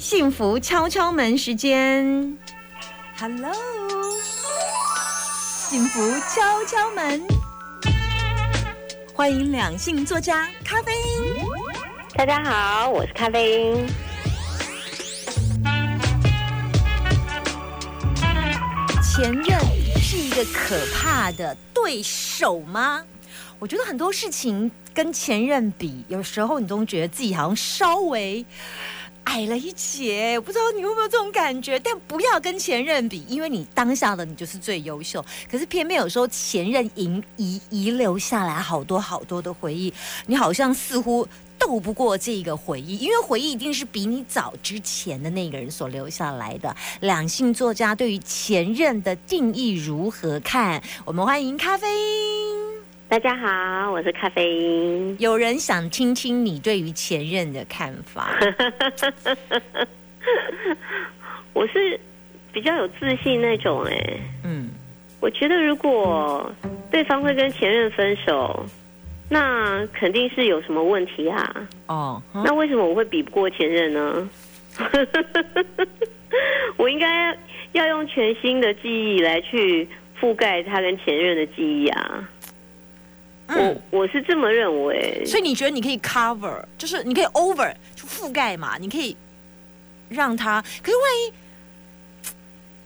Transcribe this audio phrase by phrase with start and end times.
[0.00, 2.38] 幸福敲敲门时间
[3.18, 3.52] ，Hello，
[5.68, 7.22] 幸福敲敲门，
[9.12, 11.44] 欢迎两性作家咖啡因。
[12.14, 13.86] 大家好，我是咖啡因。
[19.02, 19.60] 前任
[20.00, 23.04] 是一个可怕的对手吗？
[23.58, 28.46] 我觉得很多事情跟前任比，有时候你都觉得自己好像稍微。
[29.24, 31.78] 矮了一截，我不知道你会不会有这种感觉？
[31.78, 35.24] 但不要跟前任比，因为你当下的你就是最优秀。
[35.50, 39.92] 可是偏偏有时候前任遗遗遗留下来好多好多的回忆，
[40.26, 41.26] 你好像似乎
[41.58, 46.74] 斗不过这个回忆，因为回忆一定是比你早之前的那个人所留下来的。
[47.00, 50.82] 两性作家对于前任的定义如何看？
[51.04, 51.88] 我们欢迎咖啡。
[53.10, 55.16] 大家好，我是咖啡因。
[55.18, 58.38] 有人想听听你对于前任的看法。
[61.52, 61.98] 我是
[62.52, 64.20] 比较有自信那种哎。
[64.44, 64.70] 嗯。
[65.18, 66.54] 我觉得如果
[66.88, 68.64] 对方会跟前任分手，
[69.28, 71.68] 那肯定是有什么问题啊。
[71.88, 72.22] 哦。
[72.32, 74.30] 那为什么我会比不过前任呢？
[76.78, 77.36] 我应该
[77.72, 79.88] 要用全新的记忆来去
[80.20, 82.28] 覆盖他跟前任的记忆啊。
[83.58, 89.16] 我我是这么认为，所以你觉得你可以 cover，就是你可以 over 就覆盖嘛，你可以
[90.08, 91.39] 让他，可是万一。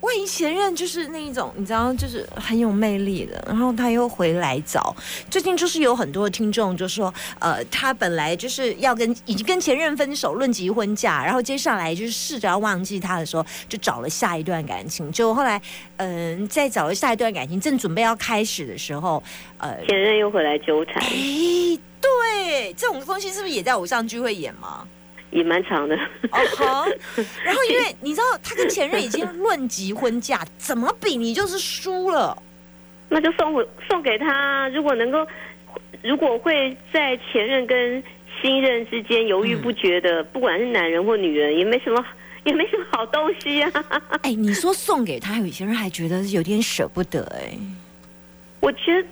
[0.00, 4.94] 万一前任就是那一种，你知道，就是很有魅力的，然后他又回来找。
[5.28, 15.10] 最近就是有很多听众就说，呃，他本来就是要跟已经跟前任分手，论及婚嫁，然后接下来就是试着要忘记他的时候，就找了下一段感情。
[15.10, 15.60] 就后来，
[15.96, 19.20] 嗯，再找了下一段感情，正准备要开始的时候，
[19.58, 21.02] 呃，前任又回来纠缠。
[21.02, 24.86] 哎，对，这种东西是不是也在偶像剧会演吗？
[25.30, 26.86] 也蛮长的，哦好。
[27.44, 32.36] 然后因为你知道他跟前任已经论及婚嫁，怎么比你就是输了，
[33.08, 34.68] 那就送回送给他。
[34.70, 35.26] 如果能够，
[36.02, 38.02] 如果会在前任跟
[38.40, 42.04] 新任之间犹豫不决的，不管是男人或女人，也没什么，
[42.44, 43.70] 也没什么好东西啊。
[44.22, 47.22] 哎，你说送给他，有些人还觉得有点舍不得。
[47.38, 47.52] 哎，
[48.60, 49.06] 我觉得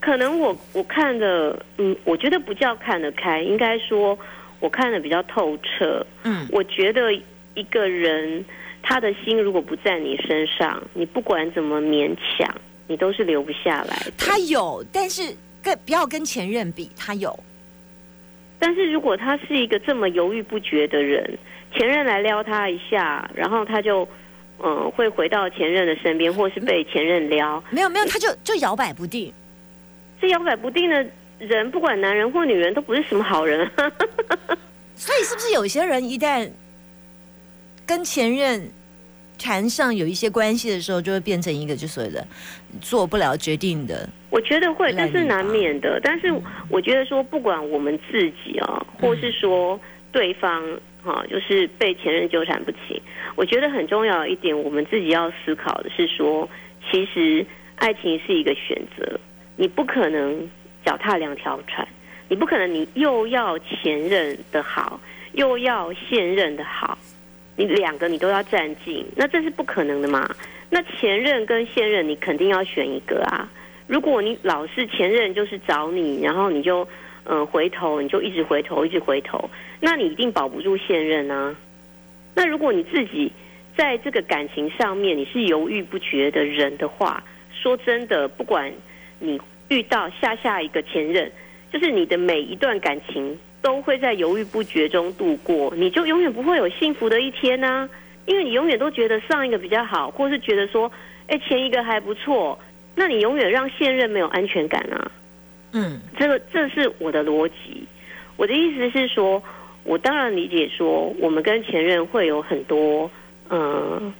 [0.00, 4.16] 可能我我看的，嗯，我觉得不叫看得开，应该说。
[4.60, 7.12] 我看的比较透彻，嗯，我觉得
[7.54, 8.44] 一个人
[8.82, 12.52] 他的心如果不在你身上，你不管怎么勉强，
[12.86, 13.96] 你都是留不下来。
[14.16, 15.22] 他有，但是
[15.62, 17.38] 跟不要跟前任比，他有。
[18.58, 21.38] 但是如果他是一个这么犹豫不决的人，
[21.72, 24.08] 前任来撩他一下，然后他就
[24.58, 29.32] 嗯会回到前任的身边，或是被前任撩，没有没有，他就就摇摆不定，
[30.20, 31.06] 这摇摆不定的。
[31.38, 33.70] 人不管男人或女人都不是什么好人，
[34.94, 36.50] 所以是不是有些人一旦
[37.86, 38.68] 跟前任
[39.38, 42.26] 谈上有一些关系的时候，就会变成一个就所谓的
[42.80, 44.08] 做不了决定的？
[44.30, 46.00] 我觉得会，但是难免的。
[46.02, 46.26] 但是
[46.68, 50.62] 我觉得说，不管我们自己啊，或是说对方
[51.02, 53.00] 哈，就是被前任纠缠不清，
[53.36, 56.50] 我觉得很重要一点，我们自己要思考的是说，
[56.90, 57.46] 其实
[57.76, 59.20] 爱情是一个选择，
[59.56, 60.50] 你不可能。
[60.88, 61.86] 脚踏两条船，
[62.30, 64.98] 你不可能，你又要前任的好，
[65.32, 66.96] 又要现任的好，
[67.56, 70.34] 你两个你都要占尽，那这是不可能的嘛？
[70.70, 73.46] 那前任跟现任，你肯定要选一个啊！
[73.86, 76.88] 如果你老是前任就是找你，然后你就
[77.24, 79.50] 嗯回头，你就一直回头，一直回头，
[79.80, 81.54] 那你一定保不住现任啊！
[82.34, 83.30] 那如果你自己
[83.76, 87.22] 在这个感情上面你是犹豫不决的人的话，
[87.52, 88.72] 说真的，不管
[89.18, 89.38] 你。
[89.68, 91.30] 遇到下下一个前任，
[91.72, 97.88] 就是你的每一段感情都会在犹豫不决中度过，你就永远不会有幸福的一天呢。
[98.26, 100.90] 因为你永远都觉得上一个比较好，或是觉得说，
[101.28, 102.58] 哎，前一个还不错，
[102.94, 105.10] 那你永远让现任没有安全感啊。
[105.72, 107.86] 嗯，这个这是我的逻辑。
[108.36, 109.42] 我的意思是说，
[109.84, 113.10] 我当然理解说，我们跟前任会有很多
[113.50, 114.12] 嗯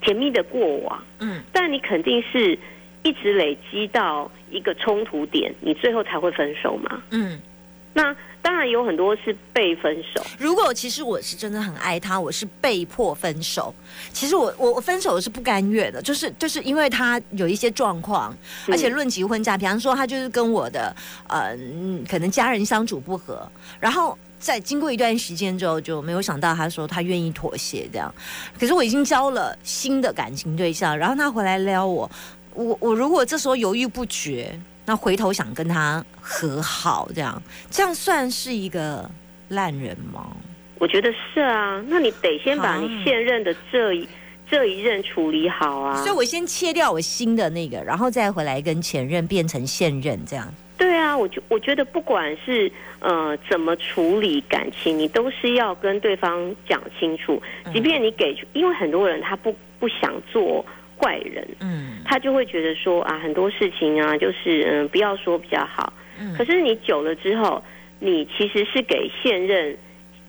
[0.00, 2.58] 甜蜜的过往，嗯，但你肯定是。
[3.02, 7.02] 一直累积到一个冲突点，你最后才会分手嘛？
[7.10, 7.40] 嗯，
[7.94, 10.24] 那当然有很多是被分手。
[10.38, 13.74] 如果其实我是真的很爱他，我是被迫分手。
[14.12, 18.36] 其实我我我分手是不甘愿的，就是就是因为他有一些状况，
[18.68, 20.94] 而且论及婚嫁，比方说他就是跟我的
[21.28, 21.56] 呃
[22.08, 23.46] 可能家人相处不和，
[23.78, 28.14] 然后在经过一段时间之后，就没有想到他说他愿意妥协这样。
[28.58, 32.10] 可是我已经交了新的感情对象，然后他回来撩我。
[32.54, 34.52] 我我如果这时候犹豫不决，
[34.86, 39.08] 那回头想跟他和好，这样这样算是一个
[39.48, 40.36] 烂人吗？
[40.78, 44.08] 我觉得是啊，那你得先把你现任的这一
[44.50, 45.96] 这一任处理好啊。
[45.98, 50.52] 所以我先切掉我新的那个，然后再回来跟前任变成现任这样。
[50.78, 57.40] 对啊，我觉我觉得不管是呃怎么处理感情，你都是要跟对方讲清楚。
[57.66, 60.64] 嗯即便你给，因为很多人他不不想做
[61.00, 65.92] 坏人，嗯他就会觉得说啊，很多事情啊，就是嗯、不要说比较好。
[66.18, 67.62] 嗯可是你久了之后，
[67.98, 69.76] 你其实是给现任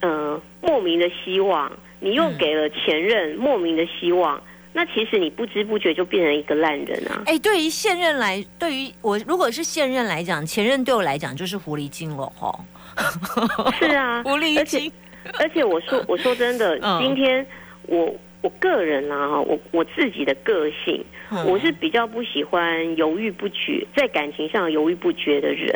[0.01, 4.41] 呃莫名的希望，你又嗯给了前任莫名的希望，
[4.73, 7.23] 那其实你不知不觉就变成一个烂人啊。
[7.25, 12.59] 哎，对于现任来，对于我如果是现任来讲，前任对我来讲就是狐狸精了哦。
[13.79, 14.91] 是啊， 狐狸而且精，
[15.39, 17.45] 而且我说我说真的， 嗯今天
[17.87, 25.71] 我我个人啊，哈，我我自己的个性，嗯我是比较不喜欢犹豫不决，在感情上犹豫不决的人。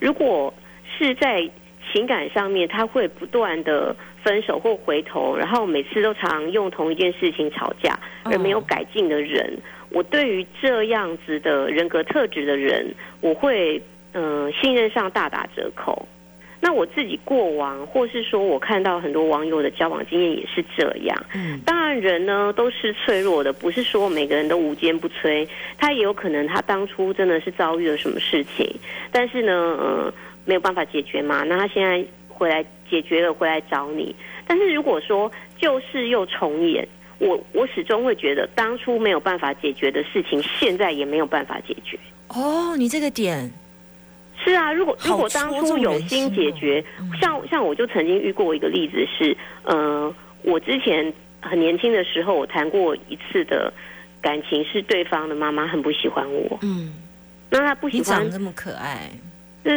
[0.00, 0.52] 如果
[0.96, 1.48] 是在
[1.92, 9.56] 情感上面，他会不断的分手或回头，然后每次都常用同一件事情吵架，而没有改进的人，
[9.90, 13.80] 我对于这样子的人格特质的人，我会
[14.12, 16.08] 嗯、呃信任上大打折扣。
[16.58, 21.26] 那我自己过往，或是说我看到很多网友的交往经验也是这样。
[21.34, 25.46] 嗯当然，人呢都是脆弱的，不是说每个人都无坚不摧。
[25.78, 28.68] 他也有可能他当初真的是遭遇了什么事情，
[29.10, 30.12] 但是呢，呃，
[30.44, 31.42] 没有办法解决嘛。
[31.44, 34.14] 那他现在回来解决了，回来找你。
[34.46, 36.86] 但是如果说旧事又重演，
[37.18, 41.98] 我我始终会觉得当初没有办法解决的事情，现在也没有办法解决。
[42.28, 43.50] 哦，你这个点，
[44.44, 46.84] 是啊，如果如果当初有心解决，
[47.20, 51.12] 像像我就曾经遇过一个例子是，呃，我之前
[51.46, 53.72] 很年轻的时候，我谈过一次的
[54.20, 56.92] 感情，是对方的妈妈很不喜欢我，嗯，
[57.50, 59.10] 那他不喜欢你长，这么可爱，
[59.64, 59.70] 就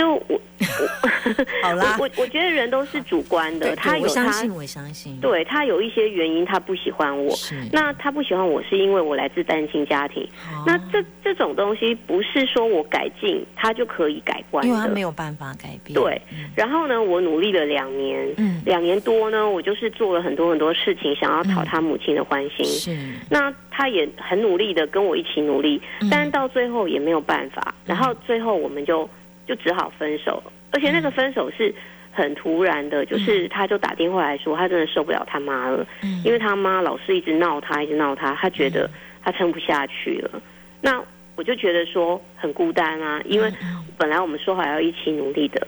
[0.00, 0.40] 就我
[1.62, 10.26] 好啦，我我我觉得人都是主观的，他有他相信，我相信，，对他有一些原因他不喜欢我，是，那他不喜欢我是因为我来自单亲家庭，
[10.66, 14.68] 那哦这这种东西不是说我改进他就可以改观的。
[14.68, 16.20] 因为他没，有办法改变，对，
[16.54, 22.64] 然后呢，我努力了两年，嗯，两年多呢，我就是做了很多很多事情，想要讨他母亲的欢心。
[22.64, 22.96] 是，
[23.28, 26.08] 那他也很努力的跟我一起努力，嗯。
[26.10, 29.08] 但到最后也没有办法，然后最后我们就
[29.50, 31.74] 就只好分手，而且那个分手是
[32.12, 36.22] 很突然的，就是他就打电话来说，他真的受不了他妈了，嗯。
[36.24, 38.88] 因为他妈老是一直闹他，一直闹他，他觉得
[39.24, 40.40] 他撑不下去了。
[40.80, 41.02] 那
[41.34, 43.84] 我就觉得说很孤单啊，因为嗯。
[43.98, 45.66] 本来我们说好要一起努力的，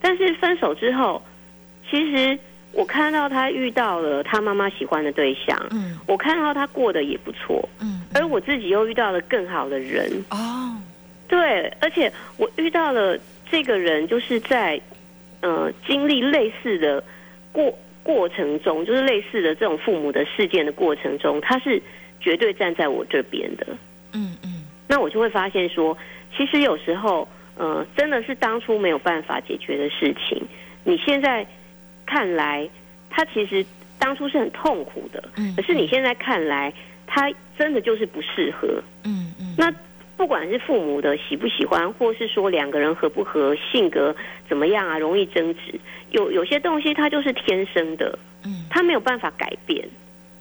[0.00, 1.22] 但是分手之后，
[1.88, 2.36] 其实
[2.72, 5.96] 我看到他遇到了他妈妈喜欢的对象，嗯。
[6.08, 10.74] 我看到他过得也不错，嗯，而我自己又遇到了更好的人，哦，
[11.30, 13.16] 对，而且我遇到了
[13.48, 14.80] 这个人，就是在
[15.40, 17.02] 呃经历类似的
[17.52, 17.72] 过
[18.02, 21.80] 过程中，就是类似的这种父母的事件的过程中，他是
[22.20, 23.64] 绝对站在我这边的。
[24.12, 25.96] 嗯嗯那我就会发现说，
[26.36, 30.42] 其实有时候，呃，真的是当初没有办法解决的事情，
[30.82, 31.46] 你现在
[32.04, 32.68] 看来，
[33.08, 33.64] 他其实
[34.00, 36.72] 当初是很痛苦的，嗯，可是你现在看来，
[37.06, 38.82] 他真的就是不适合。
[39.04, 39.72] 嗯嗯，那
[40.20, 44.14] 不管是父母的喜不喜欢，或是说两个人合不合、性格
[44.46, 45.80] 怎么样啊，容易争执，
[46.10, 49.82] 有有些东西它就是天生的，嗯他没有办法改变。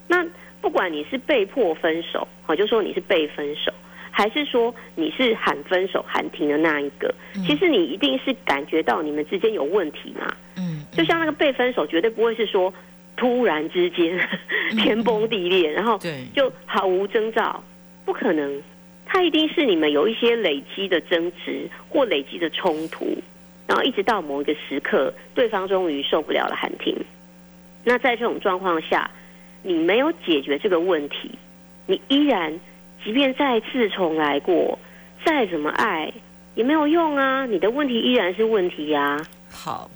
[0.05, 0.21] 那
[0.59, 3.71] 不管你是被迫分手，好，就说你是被分手，
[4.11, 10.27] 还是说你是喊分手喊停的那一个，嗯其实你一定是感觉到你们之间有问题嘛。
[10.57, 12.73] 嗯，就像那个被分手，绝对不会是说
[13.15, 14.19] 突然之间
[14.75, 17.63] 天崩地裂，然后对，就毫无征兆，
[18.03, 18.61] 不可能。
[19.11, 23.17] 它一定是你们有一些累积的争执或累积的冲突，
[23.65, 26.95] 然后一直到某一个时刻，对方终于受不了了，喊停。
[27.83, 29.09] 那在这种状况下，
[29.63, 31.31] 你没有解决这个问题，
[31.87, 32.53] 你依然，
[33.03, 34.77] 即便再次重来过，
[35.25, 36.13] 再怎么爱
[36.53, 37.47] 也没有用啊！
[37.47, 39.17] 你的问题依然是问题呀、
[39.49, 39.89] 好。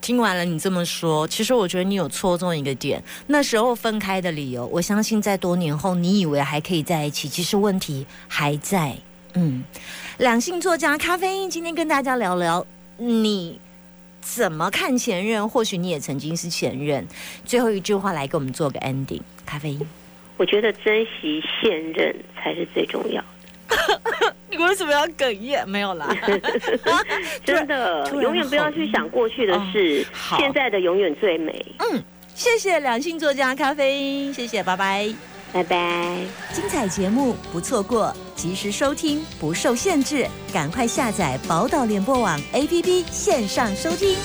[0.00, 3.02] 听完了你这么说，其实我觉得你有戳中一个点。
[3.26, 8.96] 那时候分开的理由，我相信在多年后，你以为还可以在一起，其实问题还在。
[9.34, 9.62] 嗯，
[10.18, 12.66] 两性作家咖啡因今天跟大家聊聊
[12.96, 13.60] 你
[14.20, 17.06] 怎么看前任，或许你也曾经是前任。
[17.44, 19.86] 最后一句话来给我们做个 ending，咖啡因。
[20.36, 23.22] 我觉得珍惜现任才是最重要。
[23.70, 23.76] 你
[24.60, 25.66] 为什么要哽咽？
[25.66, 26.08] 没有啦，
[27.44, 31.64] 真的永远不要去想过去的事，好现在的永远最美。
[31.78, 32.02] 嗯
[32.34, 35.08] 谢谢两性作家咖啡因，谢谢，拜拜。
[35.52, 36.16] 拜拜。
[36.52, 44.16] 精彩节目不错过，及时收听不受限制，赶快下载宝岛联播网 APP 线上收听。